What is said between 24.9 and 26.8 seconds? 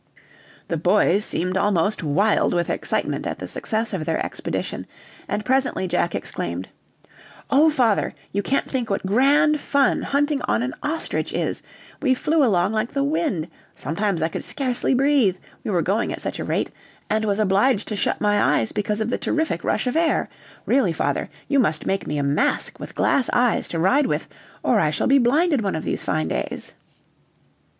be blinded one of these fine days."